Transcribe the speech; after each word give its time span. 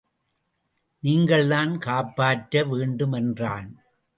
நீங்கள்தான் 1.03 1.77
காப்பாற்ற 1.77 2.63
வேண்டும் 2.63 3.11
என்றான். 3.11 3.69